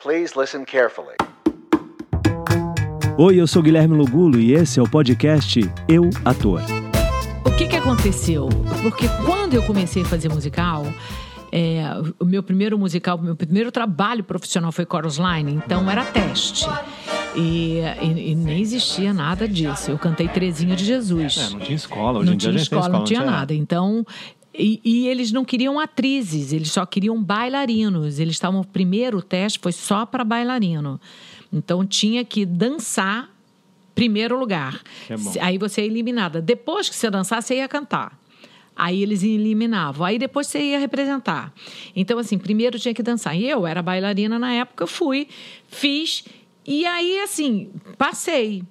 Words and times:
Please 0.00 0.38
listen 0.38 0.64
carefully. 0.64 1.16
Oi, 3.16 3.36
eu 3.40 3.46
sou 3.48 3.62
Guilherme 3.62 3.96
Lugulo 3.96 4.38
e 4.38 4.52
esse 4.54 4.78
é 4.78 4.82
o 4.82 4.88
podcast 4.88 5.58
Eu 5.88 6.08
Ator. 6.24 6.60
O 7.44 7.50
que, 7.56 7.66
que 7.66 7.76
aconteceu? 7.76 8.48
Porque 8.82 9.06
quando 9.26 9.54
eu 9.54 9.62
comecei 9.64 10.02
a 10.02 10.04
fazer 10.04 10.28
musical, 10.28 10.84
é, 11.50 11.82
o 12.20 12.24
meu 12.24 12.44
primeiro 12.44 12.78
musical, 12.78 13.18
o 13.18 13.22
meu 13.22 13.34
primeiro 13.34 13.72
trabalho 13.72 14.22
profissional 14.22 14.70
foi 14.70 14.86
Chorus 14.88 15.18
Line, 15.18 15.54
então 15.54 15.90
era 15.90 16.04
teste. 16.04 16.64
E, 17.36 17.80
e- 18.02 18.30
e 18.30 18.34
nem 18.34 18.60
existia 18.60 19.12
nada 19.12 19.46
disso. 19.48 19.90
Eu 19.90 19.98
cantei 19.98 20.26
Trezinho 20.28 20.74
de 20.74 20.84
Jesus. 20.84 21.38
É, 21.38 21.50
não 21.50 21.60
tinha 21.60 21.76
escola. 21.76 22.18
Hoje 22.20 22.26
não 22.26 22.34
em 22.34 22.36
dia 22.36 22.50
tinha 22.50 22.56
a 22.56 22.58
gente 22.58 22.70
tem 22.70 22.78
escola, 22.78 22.98
não 22.98 23.04
tinha 23.04 23.20
tinha- 23.20 23.30
nada. 23.30 23.54
Então, 23.54 24.04
e, 24.54 24.80
e 24.84 25.08
eles 25.08 25.30
não 25.30 25.44
queriam 25.44 25.78
atrizes, 25.78 26.52
eles 26.52 26.70
só 26.70 26.84
queriam 26.84 27.22
bailarinos. 27.22 28.18
Eles 28.18 28.34
estavam. 28.34 28.60
O 28.60 28.66
primeiro 28.66 29.22
teste 29.22 29.58
foi 29.58 29.72
só 29.72 30.04
para 30.04 30.24
bailarino. 30.24 31.00
Então 31.52 31.86
tinha 31.86 32.24
que 32.24 32.44
dançar 32.44 33.30
primeiro 33.94 34.38
lugar. 34.38 34.80
É 35.10 35.14
Aí 35.40 35.58
você 35.58 35.80
é 35.80 35.84
eliminada. 35.84 36.40
Depois 36.40 36.88
que 36.88 36.94
você 36.94 37.10
dançar, 37.10 37.42
você 37.42 37.56
ia 37.56 37.68
cantar. 37.68 38.18
Aí 38.76 39.02
eles 39.02 39.24
eliminavam. 39.24 40.06
Aí 40.06 40.18
depois 40.18 40.46
você 40.46 40.60
ia 40.60 40.78
representar. 40.78 41.52
Então, 41.96 42.16
assim, 42.16 42.38
primeiro 42.38 42.78
tinha 42.78 42.94
que 42.94 43.02
dançar. 43.02 43.36
E 43.36 43.48
eu 43.48 43.66
era 43.66 43.82
bailarina 43.82 44.38
na 44.38 44.52
época, 44.52 44.84
eu 44.84 44.86
fui, 44.86 45.26
fiz. 45.66 46.24
E 46.64 46.86
aí, 46.86 47.20
assim, 47.20 47.70
passei. 47.96 48.62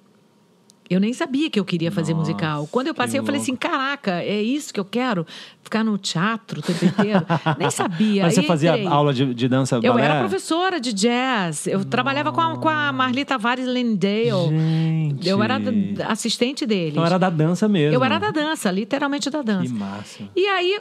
Eu 0.90 0.98
nem 1.00 1.12
sabia 1.12 1.50
que 1.50 1.60
eu 1.60 1.64
queria 1.64 1.92
fazer 1.92 2.14
Nossa, 2.14 2.30
musical. 2.30 2.66
Quando 2.72 2.86
eu 2.86 2.94
passei, 2.94 3.14
que 3.14 3.20
eu 3.20 3.24
falei 3.26 3.40
assim: 3.40 3.54
caraca, 3.54 4.22
é 4.22 4.40
isso 4.40 4.72
que 4.72 4.80
eu 4.80 4.84
quero? 4.84 5.26
Ficar 5.62 5.84
no 5.84 5.98
teatro 5.98 6.60
o 6.60 6.62
tempo 6.62 6.84
inteiro? 6.84 7.26
nem 7.58 7.70
sabia. 7.70 8.22
Mas 8.22 8.34
você 8.34 8.42
fazia 8.42 8.70
entrei. 8.70 8.86
aula 8.86 9.12
de, 9.12 9.34
de 9.34 9.48
dança 9.48 9.76
Eu 9.82 9.92
balé? 9.92 10.04
era 10.06 10.20
professora 10.20 10.80
de 10.80 10.94
jazz. 10.94 11.66
Eu 11.66 11.84
trabalhava 11.84 12.32
com 12.32 12.40
a, 12.40 12.56
com 12.56 12.68
a 12.70 12.90
Marli 12.90 13.24
Tavares 13.24 13.66
Lendale. 13.66 14.48
Gente. 14.48 15.28
Eu 15.28 15.42
era 15.42 15.60
assistente 16.08 16.64
deles. 16.64 16.92
Então 16.92 17.04
era 17.04 17.18
da 17.18 17.28
dança 17.28 17.68
mesmo. 17.68 17.94
Eu 17.94 18.02
era 18.02 18.18
da 18.18 18.30
dança, 18.30 18.70
literalmente 18.70 19.28
da 19.28 19.40
Que 19.40 19.44
dança. 19.44 19.74
massa. 19.74 20.22
E 20.34 20.46
aí 20.46 20.80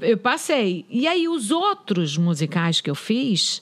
eu 0.00 0.16
passei. 0.16 0.86
E 0.88 1.06
aí 1.06 1.28
os 1.28 1.50
outros 1.50 2.16
musicais 2.16 2.80
que 2.80 2.88
eu 2.90 2.94
fiz, 2.94 3.60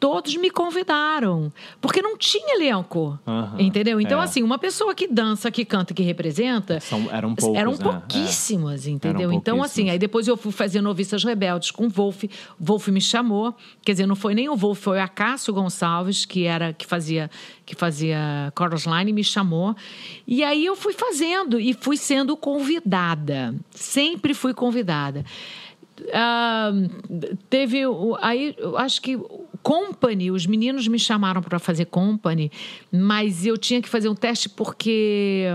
todos 0.00 0.34
me 0.36 0.50
convidaram. 0.50 1.52
Porque 1.80 2.00
não 2.00 2.16
tinha 2.16 2.56
elenco. 2.56 3.18
Aham, 3.26 3.56
entendeu? 3.60 4.00
Então, 4.00 4.20
é. 4.20 4.24
assim, 4.24 4.42
uma 4.42 4.58
pessoa 4.58 4.94
que 4.94 5.06
dança, 5.06 5.50
que 5.50 5.64
canta, 5.64 5.92
que 5.92 6.02
representa. 6.02 6.80
São- 6.80 7.08
eram 7.12 7.34
poucos, 7.34 7.56
Eram 7.58 7.72
né? 7.72 7.78
pouquíssimas, 7.78 8.86
entendeu? 8.86 9.28
Eram 9.28 9.32
então, 9.34 9.62
assim, 9.62 9.90
aí 9.90 9.98
depois 9.98 10.26
eu 10.26 10.36
fui 10.38 10.50
fazer 10.52 10.80
Noviças 10.80 11.22
Rebeldes 11.22 11.70
com 11.70 11.84
o 11.86 11.88
Wolf. 11.90 12.24
Wolf 12.58 12.88
me 12.88 13.00
chamou. 13.00 13.54
Quer 13.84 13.92
dizer, 13.92 14.06
não 14.06 14.16
foi 14.16 14.34
nem 14.34 14.48
o 14.48 14.56
Wolf, 14.56 14.80
foi 14.82 14.98
a 15.00 15.06
Cássio 15.06 15.52
Gonçalves, 15.52 16.24
que 16.24 16.44
era 16.44 16.72
que 16.72 16.86
fazia 16.86 17.30
que 17.66 17.74
fazia 17.76 18.52
Chorus 18.58 18.84
Line, 18.86 19.12
me 19.12 19.22
chamou. 19.22 19.76
E 20.26 20.42
aí 20.42 20.64
eu 20.66 20.74
fui 20.74 20.92
fazendo 20.92 21.60
e 21.60 21.72
fui 21.74 21.96
sendo 21.96 22.36
convidada. 22.36 23.54
Sempre 23.70 24.32
fui 24.34 24.52
convidada. 24.54 25.24
Ah, 26.12 26.72
teve 27.48 27.86
o- 27.86 28.16
aí 28.20 28.54
eu 28.58 28.76
acho 28.78 29.00
que 29.02 29.16
o 29.16 29.44
company 29.62 30.30
os 30.30 30.46
meninos 30.46 30.88
me 30.88 30.98
chamaram 30.98 31.42
para 31.42 31.58
fazer 31.58 31.86
company 31.86 32.50
mas 32.90 33.44
eu 33.44 33.56
tinha 33.58 33.80
que 33.80 33.88
fazer 33.88 34.08
um 34.08 34.14
teste 34.14 34.48
porque 34.48 35.46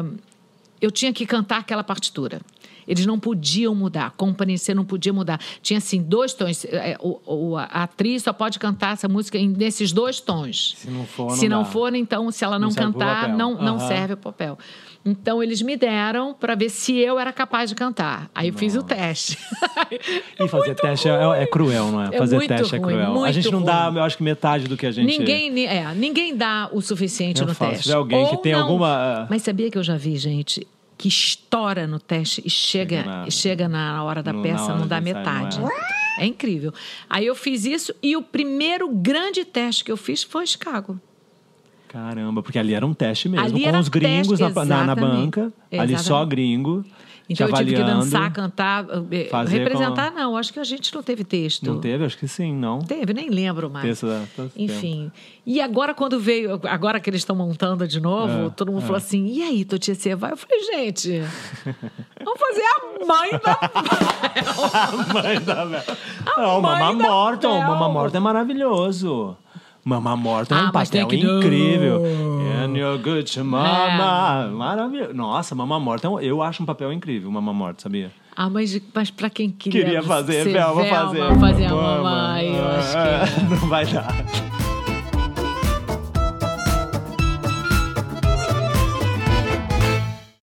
eu 0.82 0.92
tinha 0.92 1.12
que 1.12 1.26
cantar 1.26 1.60
aquela 1.60 1.84
partitura. 1.84 2.42
Eles 2.88 3.06
não 3.06 3.20
podiam 3.20 3.74
mudar. 3.76 4.12
Company, 4.18 4.58
você 4.58 4.74
não 4.74 4.86
podia 4.86 5.12
mudar. 5.14 5.40
Tinha, 5.62 5.78
assim, 5.78 6.02
dois 6.02 6.34
tons. 6.34 6.66
É, 6.66 6.98
o- 7.00 7.20
o- 7.52 7.58
a 7.58 7.64
atriz 7.84 8.24
só 8.24 8.34
pode 8.34 8.60
cantar 8.60 8.94
essa 8.94 9.08
música 9.08 9.38
em- 9.38 9.48
nesses 9.50 9.92
dois 9.92 10.20
tons. 10.20 10.76
Se 10.78 10.90
não 10.90 11.06
for, 11.06 11.32
Se 11.32 11.48
não 11.50 11.58
não 11.58 11.64
dá. 11.64 11.70
for, 11.70 11.96
então, 11.96 12.30
se 12.32 12.44
ela 12.44 12.60
não, 12.60 12.70
Não 12.70 12.76
cantar, 12.76 13.30
não, 13.30 13.56
não 13.56 13.76
Aham. 13.78 13.88
serve 13.88 14.14
o 14.14 14.18
papel. 14.18 14.58
Então, 15.08 15.42
eles 15.44 15.62
me 15.62 15.78
deram 15.78 16.34
para 16.34 16.56
ver 16.56 16.70
se 16.70 16.98
eu 16.98 17.20
era 17.20 17.32
capaz 17.32 17.70
de 17.70 17.76
cantar. 17.76 18.28
Aí 18.34 18.48
eu 18.48 18.54
fiz 18.56 18.76
o 18.76 18.82
teste. 18.84 19.38
E 20.40 20.48
fazer 20.48 20.76
teste 20.76 21.08
é, 21.08 21.44
é 21.44 21.46
cruel, 21.46 21.92
não 21.92 22.02
é? 22.02 22.10
É 22.12 22.18
fazer 22.18 22.36
muito 22.38 22.48
teste 22.50 22.76
é 22.76 22.78
ruim, 22.80 22.94
cruel. 22.96 23.12
a 23.12 23.14
muito 23.14 23.34
gente 23.34 23.52
não 23.52 23.62
dá, 23.62 23.88
ruim. 23.88 23.98
eu 23.98 24.04
acho 24.04 24.18
que 24.18 24.24
metade 24.24 24.68
do 24.68 24.76
que 24.76 24.86
a 24.86 24.92
gente. 24.92 25.06
Ninguém, 25.06 25.50
ni- 25.52 25.66
é, 25.66 25.94
ninguém 25.94 26.36
dá 26.36 26.70
o 26.72 26.82
suficiente 26.82 27.42
Eu 27.42 27.48
no 27.48 27.54
falo, 27.54 27.72
se 27.72 27.76
teste. 27.78 27.84
tiver 27.90 27.98
alguém 27.98 28.26
que 28.26 28.32
Ou 28.36 28.42
tem 28.42 28.54
não. 28.54 28.62
alguma- 28.64 29.28
Mas 29.30 29.44
sabia 29.44 29.70
que 29.70 29.78
eu 29.78 29.84
já 29.84 29.96
vi 29.96 30.18
gente 30.18 30.68
que 30.98 31.08
estoura 31.08 31.86
no 31.88 32.00
teste 32.00 32.42
e 32.46 32.50
chega, 32.50 32.98
Chega 32.98 33.06
na- 33.10 33.30
chega 33.30 33.68
na 33.70 34.04
hora 34.04 34.24
da 34.24 34.32
no- 34.34 34.42
peça, 34.42 34.64
hora 34.66 34.76
não 34.78 34.88
dá 34.88 35.02
metade. 35.02 35.60
não 35.60 35.70
É 36.18 36.26
incrível. 36.26 36.74
Aí 37.10 37.26
eu 37.26 37.36
fiz 37.36 37.66
isso 37.66 37.94
e 38.02 38.16
o 38.16 38.22
primeiro 38.22 38.88
grande 38.90 39.44
teste 39.44 39.84
que 39.84 39.92
eu 39.92 39.98
fiz 39.98 40.24
foi 40.24 40.44
em 40.44 40.48
Chicago. 40.48 40.98
Caramba, 41.90 42.42
porque 42.42 42.58
ali 42.60 42.74
era 42.74 42.86
um 42.86 42.94
teste 42.94 43.30
mesmo. 43.30 43.46
Ali 43.46 43.64
com 43.64 43.80
os 43.80 43.88
gringos 43.90 44.40
teste, 44.40 44.54
na, 44.56 44.66
na, 44.66 44.76
na 44.86 44.94
exatamente. 44.94 45.26
banca. 45.40 45.54
Ali 45.72 45.94
só 45.94 46.00
Exatamente. 46.22 46.30
gringo. 46.30 46.86
Então 47.30 47.48
eu 47.48 47.54
tive 47.54 47.74
que 47.76 47.84
dançar, 47.84 48.32
cantar, 48.32 48.86
eh, 49.12 49.26
fazer 49.30 49.60
representar 49.60 50.12
não, 50.12 50.38
acho 50.38 50.54
que 50.54 50.60
a 50.60 50.64
gente 50.64 50.94
não 50.94 51.02
teve 51.02 51.24
texto. 51.24 51.66
Não 51.66 51.80
teve? 51.80 52.06
Acho 52.06 52.18
que 52.18 52.28
sim, 52.28 52.54
não. 52.54 52.80
Teve, 52.80 53.14
nem 53.14 53.30
lembro 53.30 53.70
mais. 53.70 53.86
Texto 53.86 54.08
esse 54.08 54.52
Enfim. 54.56 55.12
E 55.46 55.60
agora, 55.60 55.94
quando 55.94 56.20
veio, 56.20 56.60
agora 56.64 57.00
que 57.00 57.10
eles 57.10 57.22
estão 57.22 57.36
montando 57.36 57.88
de 57.88 58.00
novo, 58.00 58.48
É, 58.48 58.50
todo 58.50 58.72
mundo 58.72 58.84
é. 58.84 58.86
falou 58.86 58.98
assim: 58.98 59.26
e 59.26 59.42
aí, 59.42 59.66
Totia, 59.66 59.96
você 59.96 60.16
vai? 60.16 60.32
Eu 60.32 60.38
falei, 60.38 60.60
gente, 60.64 61.22
vamos 62.24 62.40
fazer 62.40 62.64
a 62.64 63.06
mãe 63.06 63.32
da. 63.44 65.14
Mãe 65.14 65.42
da 65.42 65.66
Mel. 65.66 65.84
Não, 66.38 66.62
Morton. 66.96 67.60
Mel. 67.60 67.68
Mama 67.68 67.90
Morton 67.90 68.18
é 68.18 68.20
maravilhoso. 68.20 69.38
Mama 69.88 70.18
Morton 70.18 70.56
é 70.56 70.58
Ah, 70.58 70.62
um 70.62 70.72
tem 70.72 71.04
papel 71.04 71.14
incrível. 71.14 72.02
And 72.04 72.76
you're 72.76 72.98
good 72.98 73.32
to 73.34 73.44
mama. 73.46 74.50
Maravilhoso. 74.52 75.14
Nossa, 75.14 75.54
Mama 75.54 75.80
Morton, 75.80 76.20
eu 76.20 76.42
acho 76.42 76.64
um 76.64 76.66
papel 76.66 76.92
incrível, 76.92 77.30
Mama 77.30 77.54
Morton, 77.54 77.82
sabia? 77.84 78.12
Ah, 78.36 78.50
mas, 78.50 78.82
mas 78.94 79.12
pra 79.12 79.30
quem 79.30 79.52
queria. 79.52 79.84
Queria 79.84 80.02
fazer, 80.04 80.44
Velma, 80.46 80.82
Velma, 80.82 81.06
fazer. 81.06 81.40
fazer 81.40 81.66
a 81.66 81.70
Mama. 81.70 82.04
mamãe, 82.04 82.56
eu 82.56 82.68
acho 82.68 82.92
que. 82.92 82.98
É, 82.98 83.44
Não 83.62 83.70
vai 83.70 83.86
dar. 83.86 84.26